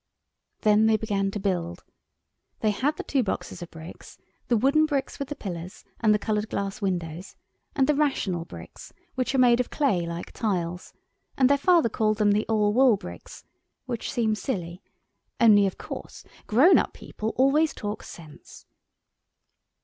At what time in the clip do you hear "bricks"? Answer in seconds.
4.87-5.19, 8.43-8.91, 12.97-13.43